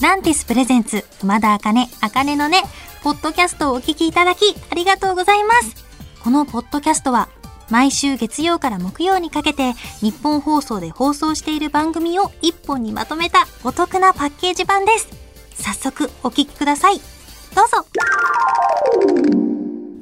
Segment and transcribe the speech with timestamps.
[0.00, 2.62] ランティスプレゼンツ、熊田茜、茜のね、
[3.02, 5.74] ポッドキャストをお聞きいただき、ありがとうございます。
[6.24, 7.28] このポッドキャストは、
[7.68, 15.08] 毎週月曜から木曜にかけて、日本放送で放送している番組を一本にまとめたお得なパッケージ版です。
[15.54, 16.98] 早速、お聞きください。
[17.54, 17.84] どうぞ。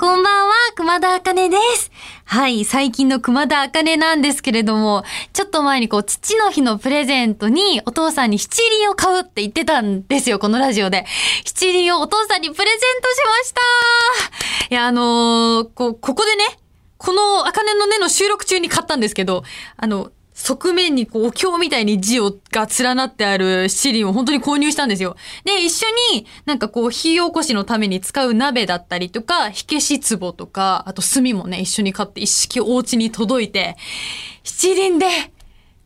[0.01, 1.91] こんばんは、熊田茜です。
[2.31, 5.03] はい、最近の熊田茜なんですけれども、
[5.33, 11.07] ちょっと前にこう、父の日のプレゼントにお父さんに七輪を買うって言ってたんですよ、このラジオで。
[11.47, 13.61] 七輪をお父さんにプレゼントしました
[14.73, 16.45] いや、あのーこう、ここでね、
[16.99, 19.43] この茜の根の収録中に買ったんですけど、
[19.79, 25.17] あの、側面にこう、お経みたいに字をが連なってある七輪を本当に購入したんですよ。
[25.45, 33.77] で、一緒になんかこう、火起こしのために使う鍋だったりとか、火消し壺とか、あと炭もね、一緒に買って一式お家に届いて、
[34.45, 35.07] 七輪で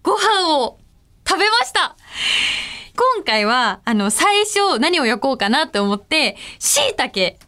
[0.02, 0.78] ご飯を
[1.26, 1.96] 食べました
[3.16, 7.38] 今回は、あの、最初何を焼こうかなって思って、椎茸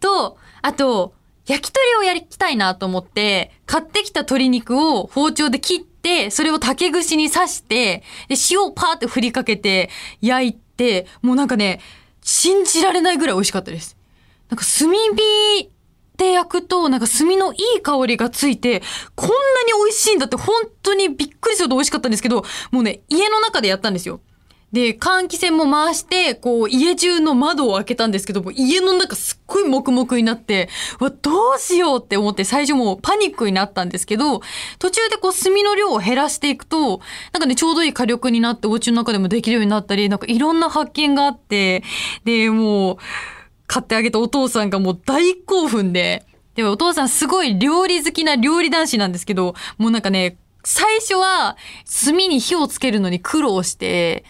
[0.00, 1.12] と、あと、
[1.46, 5.93] 焼き鳥をやりたいなと思って、買ってきた鶏肉を包丁で切って、
[6.30, 11.80] それを竹串に刺して、で、塩をパーって振りかけて焼いて、もうなんかね、
[12.22, 13.96] 信じられないぐらい美味しかったです。
[14.48, 15.70] なんか炭火
[16.16, 18.82] で焼くと、なんか炭のいい香りがついて、
[19.14, 19.38] こんなに
[19.84, 24.20] 美味しいんだって本当にびっくりするほど美味しかったんですけど、もうね、家の中でやったんですよ。
[24.74, 34.42] で、換気扇も回して、こう、家中の窓を開けたんですけども、家の中すっごい黙々になって、わ、どうしようって思って最初もうパニックになったんですけど、
[34.80, 37.00] 途中でこう、炭の量を減らしていくと、
[37.32, 41.84] なんかね、ちょうどいい火力になって、お家の中でもできるようになったり、なんかいろんな発見があって、
[42.24, 42.96] で、もう、
[43.68, 51.56] 買ってあげたお父さんがもう大興奮で、でもお父さんすごい料理好きな料理男子なんですけど、もうなんかね、最初は
[52.04, 54.24] 炭に火をつけるのに苦労して、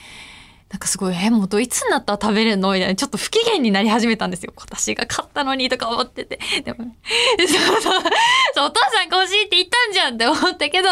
[0.74, 2.72] なんかすごい、え、もうどいつになったら食べれるの？
[2.72, 4.52] みたいな、ちょっと不機嫌になり始めたんですよ。
[4.56, 6.40] 私が買ったのにとか思ってて。
[6.64, 6.96] でも、
[7.38, 10.88] そうそうそう、お父さんが欲しいって言ったんじゃんって思ったけど、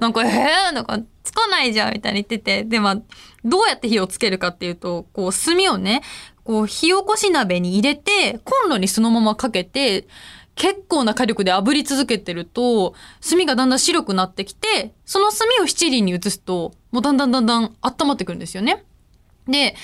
[0.00, 2.64] なんか、えー、なんか、つかないじゃんみたいに言ってて。
[2.64, 2.96] で、まあ、
[3.44, 6.00] どうやって火をつけるかっていうと、こう、炭をね、
[6.44, 10.08] こう、火起こし鍋に入れて、コンロにそのままかけて、
[10.54, 12.94] 結構な火力で炙り続けてると、
[13.28, 18.84] 炭がだんだん白くなってきて、その炭を七輪に移すと、もうだんだんだんだん温まってくるんですよね。
[19.48, 19.74] で、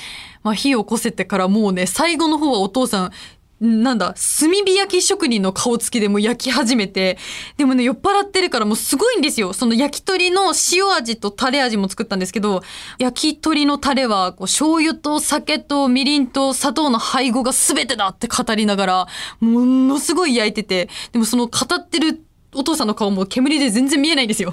[0.42, 3.12] まあ、火を起こせてからもうね、最後の方はお父さん、
[3.60, 7.16] なんだ、炭火焼き職人の顔つきでも焼き始めて、
[7.56, 9.53] でもね、酔っ払ってるからもうすごいんですよ。
[9.53, 12.62] その焼き鳥の塩味とタレ味も作ったんですけど、
[12.98, 19.06] 焼き鳥のタレは、こう、醤油と酒とみりんと砂糖の配合が全てだって語りながら、
[19.41, 22.22] ものすごい焼いてて、でもその語ってる
[22.54, 24.53] お父さんの顔も煙で全然見えないんですよ。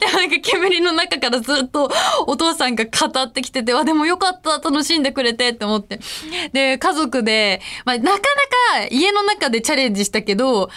[0.00, 1.90] でなんか煙の中からずっと
[2.26, 6.00] お父さんが語ってきてて、あ、でもよかった、楽しんでくれてって思って。
[6.52, 10.70] で、家族で、まあ、なかなか家の中でチャレンジしたけど、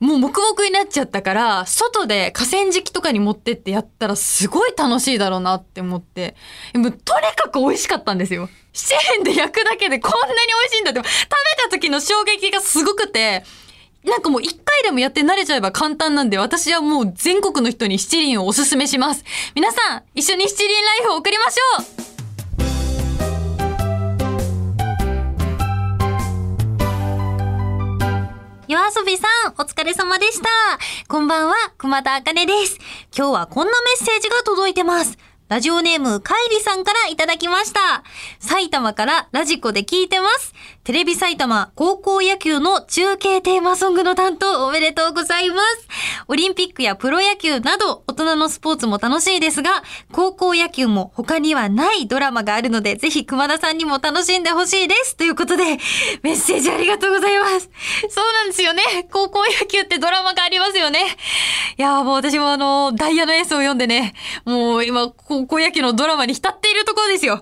[0.00, 6.36] もう黙々になっちゃったから、外で河川敷とかに持ってってやったらすごい楽しいだろうなって思って。
[6.74, 8.48] もとにかく美味しかったんですよ。
[8.72, 11.00] 七円で焼くだけでこんなに美味しいんだって。
[11.00, 13.44] 食べた時の衝撃がすごくて、
[14.02, 19.24] なんかもう一回でもやって慣れちゃえば簡単なんで、私はもう全国の人に七輪をおすすめします。
[19.54, 21.86] 皆さん、一緒に七輪ライフを送りましょう
[28.68, 30.48] 夜遊びさん、お疲れ様でした。
[31.08, 32.78] こんばんは、熊田茜です。
[33.14, 35.18] 今日はこんなメッセージが届いてます。
[35.50, 38.04] ラジオネーム、カイリさんからいただきました。
[38.38, 40.54] 埼玉からラジコで聞いてます。
[40.84, 45.88] テレビ埼玉高校野球の中継テーマソングの担当おめでとうございます。
[46.28, 55.16] オリンピックやプロ野球など大人のスポーツも楽しいですが、高校野球も他にはないドラマがあるので、ぜひ熊田さんにも楽しんでほしいです。
[55.16, 55.64] ということで、
[56.22, 57.68] メッセージありがとうございます。
[58.08, 59.08] そうなんですよね。
[59.10, 60.49] 高校野球ってドラマがあります。
[61.80, 64.12] いやーもう私もあの、ダイヤのエースを読んでね、
[64.44, 67.40] もう今、高校野球のドラマに浸っているところですよ。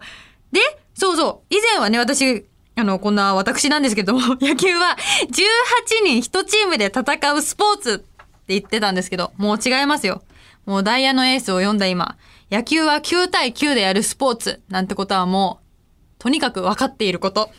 [0.52, 0.60] で、
[0.94, 2.46] そうそう、以前はね、私、
[2.76, 8.04] あの、こんな私なんですけども、 野球は18人1チームで戦うスポーツって
[8.50, 10.22] 言ってたんですけど、もう違いますよ。
[10.66, 12.16] もうダイヤのエースを読んだ今、
[12.48, 15.64] 野球は9対9でやるスポーツなんてことはもう、
[16.20, 17.50] とにかく分かっていること。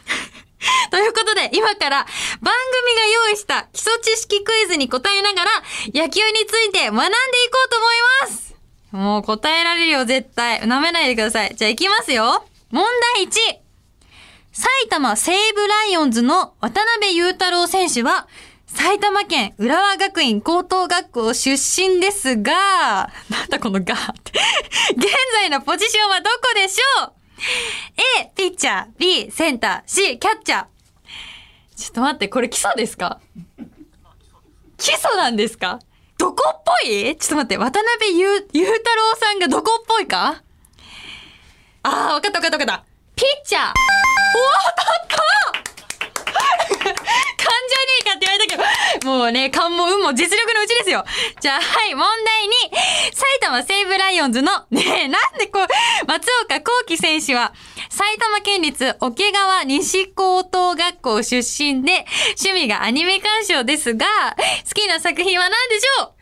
[0.91, 2.05] ということで、今から
[2.41, 2.53] 番
[2.83, 5.51] 組が用意した基礎知識クイズに答えながら、
[5.93, 8.55] 野球について学んでいこうと思います
[8.91, 10.61] もう答えられるよ、絶対。
[10.61, 11.55] 舐めないでください。
[11.55, 12.43] じゃあ行きますよ。
[12.71, 13.29] 問題1。
[14.51, 18.27] 埼玉西武ライオンズの渡辺裕太郎選手は、
[18.65, 23.85] 埼玉県浦和学院高等学校出身ですが、なんだこのがっ
[24.23, 24.31] て。
[24.95, 27.13] 現在のポジションはどこでしょう
[28.21, 28.87] ？A、ピッチャー。
[28.97, 29.89] B、センター。
[29.89, 30.65] C、キャッチャー。
[31.79, 33.21] ちょっと待って、これ基礎ですか？
[34.77, 35.79] 基礎なんですか？
[36.17, 37.15] どこっぽい？
[37.15, 40.43] ちょっと待って、渡辺ゆゆうたろうさんがどこっぽいか？
[41.83, 42.83] あー、わかったわかったわかった。
[43.15, 43.63] ピッチャー。
[43.63, 43.71] おー、
[44.77, 45.07] 当たっ！
[45.63, 45.68] た
[48.19, 48.57] って言われた
[49.01, 51.05] けど、もうね、勘も運も実力のうちですよ。
[51.39, 52.53] じゃあ、はい、問題に、
[53.13, 55.67] 埼玉西武ライオンズの、 ねえ、なんでこう、
[56.07, 57.53] 松岡幸輝選手は、
[57.89, 62.05] 埼玉県立桶川西高等学校出身で、
[62.39, 64.05] 趣味がアニメ鑑賞ですが、
[64.67, 66.13] 好きな作品は何でしょう？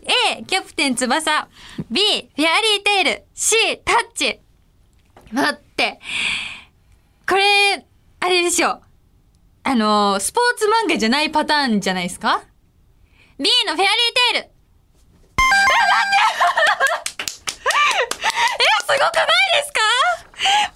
[0.32, 1.48] え ?A、キャプテン翼。
[1.90, 2.00] B、
[2.34, 3.24] フェアリーテイル。
[3.34, 4.40] C、タッチ。
[5.32, 6.00] 待って。
[7.28, 7.84] これ、
[8.20, 8.82] あれでしょう。
[9.68, 12.44] あのー、スポーツ漫画じゃないパターンじゃないですか
[13.36, 13.94] ?B のフェアリー
[14.32, 14.48] テイル。
[14.48, 14.52] え、待
[17.02, 17.32] って
[18.62, 19.26] え、すごくない
[19.58, 19.80] ですか？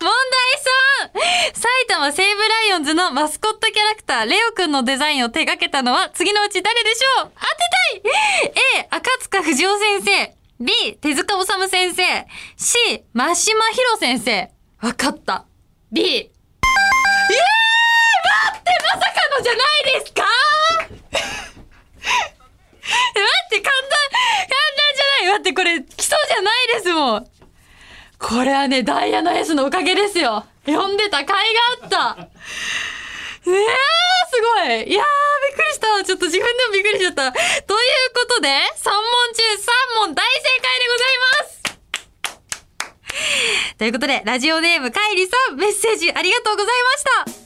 [0.00, 1.14] 問題
[1.54, 7.31] 3埼玉西武ライオンズのマスコットキャラクター、レオくんのデザインを手掛けたのは次のうち誰でしょう？
[7.32, 7.46] 当て
[8.02, 10.34] たい !A、赤塚不二夫先生。
[10.58, 12.26] B、手塚治虫先生。
[12.56, 14.50] C、真島博先生。
[14.82, 15.46] わかった。
[15.92, 16.32] B。
[19.42, 20.22] じゃないですか？
[20.81, 20.82] え
[23.20, 24.00] 待って、簡単、簡
[24.76, 25.26] 単じゃない。
[25.32, 27.26] 待って、これ、基礎じゃないですもん。
[28.19, 30.44] これはね、ダイヤの S のおかげですよ。
[30.66, 32.28] 読んでた甲斐があった。
[33.46, 33.52] えー、すご
[34.64, 34.66] い。
[34.66, 34.96] いやー、びっく
[35.62, 36.04] りした。
[36.04, 37.32] ちょっと自分でもびっくりしちゃった。
[37.32, 37.44] という
[38.14, 38.82] ことで、3問中
[40.04, 40.50] 3問大正解
[40.81, 41.08] でござい
[41.44, 41.60] ます。
[43.78, 46.75] ということで、ラジオネーム、かいりさん、メッセージありがとうござい
[47.25, 47.39] ました。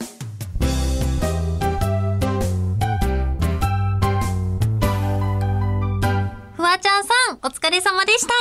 [6.64, 8.32] フワちゃんさん、お疲れ様でした。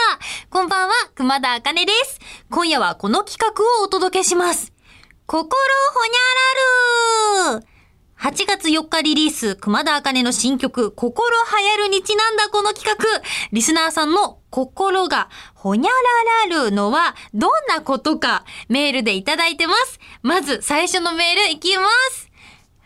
[0.49, 2.21] こんばんは、熊田あかねです。
[2.49, 4.71] 今夜はこの企画をお届けします。
[5.25, 5.49] 心
[5.93, 7.65] ほにゃらる
[8.17, 13.05] 8月4日リリース、熊田茜の新曲、心流行るにちなんだこの企画。
[13.51, 15.91] リスナーさんの心がほにゃ
[16.47, 19.99] ららるのはどんなことかメールでいただいてます。
[20.21, 21.83] まず最初のメールいきま
[22.13, 22.31] す。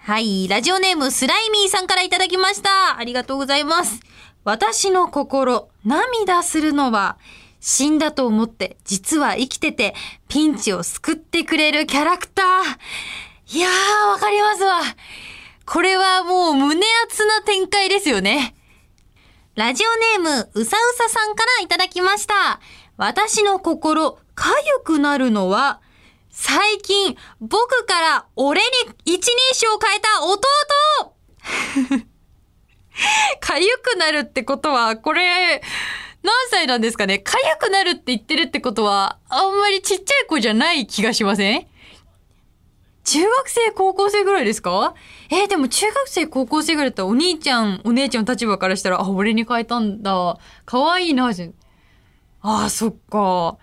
[0.07, 2.97] はい、ラジオネームスライミーさんからいただきました。
[2.97, 3.99] ありがとうございます。
[4.47, 7.17] 私の心、涙するのは、
[7.59, 9.93] 死んだと思って、実は生きてて、
[10.29, 13.57] ピンチを救ってくれるキャラクター。
[13.57, 14.79] いやー、わかりますわ。
[15.65, 16.75] これはもう胸
[17.09, 18.55] 熱な展開ですよね。
[19.55, 22.61] ラジオネーム、うさうささんからいただきました。
[22.95, 25.81] 私の心、かゆくなるのは、
[26.29, 28.67] 最近、僕から俺に
[29.03, 32.07] 一人称を変えた弟
[33.39, 35.61] かゆくなるってことは、これ、
[36.23, 37.19] 何歳なんですかね？
[37.19, 41.67] かゆくなるって言ってるってことは、あんまりちっちゃい子じゃない気がしません？
[43.03, 44.93] 中学生、高校生ぐらいですか？
[45.29, 50.37] えーでも中学生、高校生ぐらいだったらお兄ちゃん、お姉ちゃんの立場からしたら、あ、俺に変えたんだ。
[50.65, 51.53] 可愛いな、じゃん。
[52.41, 53.57] あ、そっか。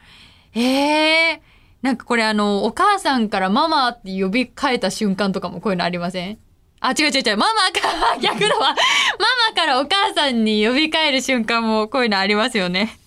[0.54, 1.42] ええ
[1.82, 6.38] なんかこれあの、お母さんからママって呼び替えた瞬間とかもこういうのありません？
[6.86, 7.36] あ、違う違う違う。
[7.38, 8.68] ママから、 逆だわ。
[8.68, 8.74] マ
[9.50, 12.98] マからお母さんに呼び替える瞬間もこういうのありますよね。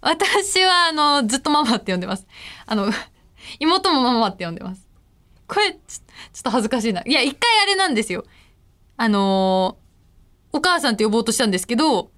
[0.00, 2.26] 私はあの、ずっとママって呼んでます。
[2.66, 2.92] あの、
[3.58, 4.82] 妹もママって呼んでます。
[5.48, 5.78] これ、ちょ
[6.32, 7.02] ちょっと恥ずかしいな。
[7.04, 8.24] いや、一回あれなんですよ。
[8.96, 9.84] あのー
[10.56, 12.12] お母さんって呼ぼうとしたんですけど、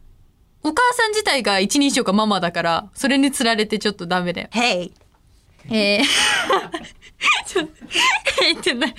[0.63, 4.49] お母さん自体が一人称がママだから、それにつられてちょっとダメだよ。
[4.53, 4.93] Hey!
[5.71, 6.05] えー、
[7.47, 7.73] ちょっと、
[8.41, 8.95] 言ってない。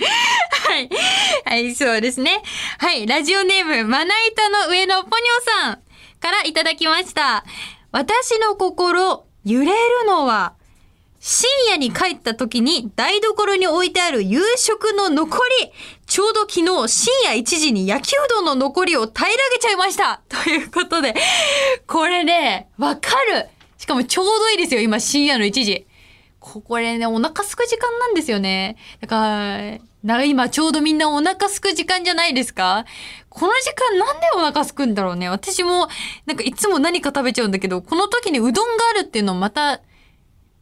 [0.50, 0.90] はい。
[1.44, 2.42] はい、そうですね。
[2.78, 5.82] はい、ラジオネーム、まな板の上のポニョさん
[6.20, 7.44] からいただきました。
[7.92, 9.72] 私の心、揺れる
[10.06, 10.54] のは、
[11.20, 15.72] 深夜に帰った時に台所に置いてある夕食の残り、
[16.06, 21.14] ちょうど昨日深夜1時に焼きうどんの残りを平らげちゃいましたということで、
[21.86, 23.48] これね、わかる
[23.78, 25.87] しかもちょうどいいですよ、今深夜の1時。
[26.40, 28.76] ここれね、お腹すく時間なんですよね。
[29.00, 32.84] だから、な今ちょうどみんなお腹すく時間じゃないですか？
[33.28, 35.28] この時間なんでお腹すくんだろうね？
[35.28, 35.88] 私も、
[36.26, 39.80] なんかいつも何か食べちゃうんだけど、この時にうどんがあるっていうのまた、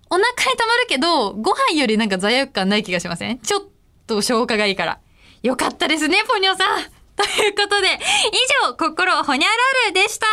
[0.08, 3.38] お腹に溜まるけど、ご飯よりなんか罪悪感ない気がしません？
[3.40, 3.66] ちょっ
[4.06, 5.00] と消化がいいから。
[5.42, 6.84] よかったですね、ポニョさん
[7.16, 10.26] ということで、以上、心ほにゃらるでした。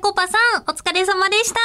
[0.00, 1.60] コパさん、お疲れ様でした。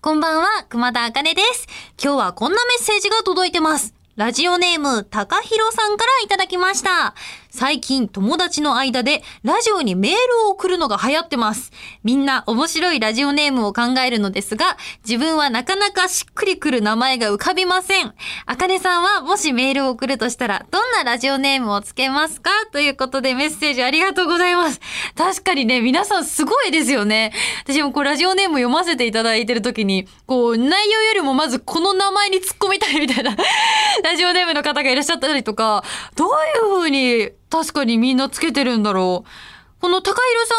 [0.00, 1.66] こんばんは、熊田あかねです。
[2.02, 3.92] 今日はこんなメッセージが届いてます。
[4.14, 7.14] ラジオネーム、たかひろさんからいただきました。
[7.54, 11.70] 最近友達の間でラジオにメールを送るのが流行ってます。
[12.02, 18.14] みんな面白いラジオネームを考えるのですが、自分はなかなかしっくりくる名前が浮かびません。
[18.46, 22.50] あかねさんはもしメールを送るとしたら、どんなラジオネームをつけますか？
[22.72, 24.80] ということでメッセージありがとうございます。
[25.14, 27.34] 確かにね、皆さんすごいですよね。
[27.66, 33.36] 私もこうラジオネーム読ませていただいてる時に、こう内容よりもまずこの名前に突っ込みたいみたいな
[34.02, 35.84] ラジオネームの方がいらっしゃったりとか、
[36.16, 39.28] どういう風に確かにみんなつけてるんだろう。
[39.78, 40.54] この高弘さ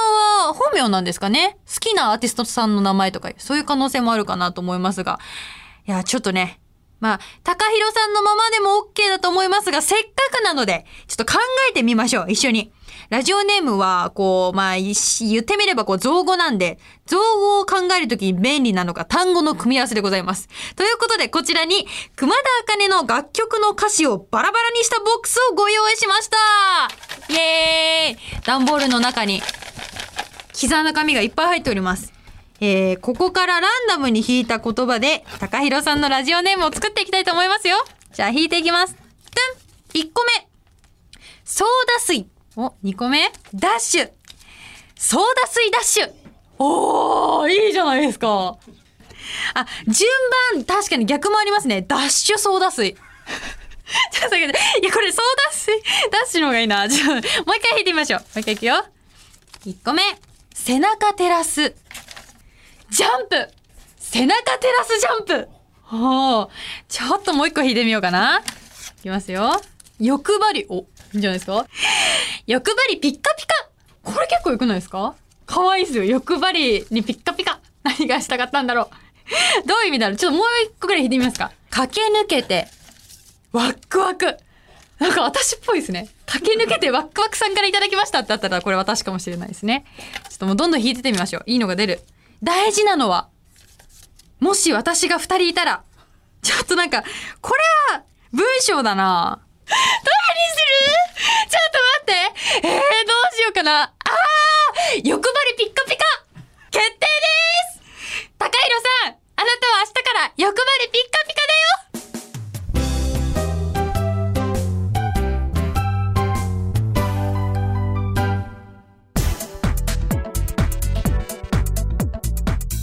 [0.46, 1.58] んは本名なんですかね？
[1.66, 5.20] 好きなアーティストさんの名前とか、そういう可能性もあるかなと思いますが。
[5.88, 6.60] いや、ちょっとね、
[7.03, 11.38] まあ、高弘さんのままでも OK だと思いますが、せっかくなので、ちょっと考
[11.69, 12.72] えてみましょう、一緒に。
[13.10, 20.48] ラジオネームは、こう、まあ、言ってみれば、こう、造語なんで、造語を考えるときに便利なのが単語の組み合わせでございます。
[20.77, 22.41] ということで、こちらに、熊田
[22.74, 26.38] 茜の楽曲の歌詞をバラバラにしたボックスをご用意しました
[27.33, 29.41] イエーイ段ボールの中に、
[30.53, 32.23] 刻んだ紙がいっぱい入っております。
[32.65, 37.75] えー、ここからランダムに引いた言葉で、高弘さんのラジオネームを作っていきたいと思いますよ。
[38.13, 38.96] じゃあ引いていきます。
[38.96, 40.48] トゥン !1 個目。
[41.43, 42.25] ソーダ水。
[42.55, 44.10] お、2個目ダッシュ
[44.96, 46.12] ソーダ水ダッシュ
[46.58, 48.58] おー、いいじゃないですか。
[49.55, 50.10] あ、順
[50.55, 51.82] 番、確かに逆もありますね。
[51.82, 52.93] ダッシュソーダ水。
[52.96, 53.00] ちょ
[54.27, 55.74] っと待って、いや、これソーダ水、
[56.10, 56.88] ダッシュの方がいいな。
[56.88, 57.24] ちょもう一
[57.60, 58.20] 回引いてみましょう。
[58.22, 58.86] もう一回いくよ。
[59.65, 60.01] 1個目。
[60.53, 61.75] 背中照らす。
[62.94, 63.48] ジャンプ
[63.98, 65.50] 背中照らすジャンプ
[65.82, 66.50] ほう。
[66.88, 68.44] ちょっともう一個引いてみようかな。
[69.00, 69.60] いきますよ。
[70.00, 70.86] 欲張り、お、い
[71.16, 71.66] いんじゃないですか？
[72.46, 73.70] 欲張りピッカピカ
[74.04, 75.16] これ結構良くないですか？
[75.48, 76.04] 可愛いいですよ。
[76.04, 77.60] 欲張りにピッカピカ。
[77.82, 78.92] 何がしたかったんだろ
[79.64, 79.68] う。
[79.68, 80.18] どういう意味だろう？
[80.18, 81.52] ちょっともう一個ぐらい引いてみますか。
[81.72, 82.68] 駆け抜けて、
[83.54, 84.38] ワックワク。
[85.00, 86.10] なんか私っぽいですね。
[86.28, 89.84] 駆け抜けてワックワクさんからいただきましたってあったらこれ私かもしれないですね。
[90.30, 91.44] ちょっともうどんどん引いててみましょう。
[91.48, 92.02] いいのが出る。
[92.44, 93.30] 大事なのは、
[94.40, 95.84] もし私が二人いたら、
[96.42, 97.02] ちょっとなんか、
[97.42, 99.40] これは文章だな。
[99.66, 99.80] どれに
[100.52, 100.60] す
[101.16, 101.50] る？
[101.50, 102.28] ちょっと待
[102.60, 102.68] って。
[102.68, 103.84] えー、どうしようかな。
[103.84, 106.04] あー欲張りピッカピカ。
[106.70, 107.08] 決定で
[107.80, 108.28] す。
[108.38, 111.23] 高弘さんあなたは明日から欲張りピッカ。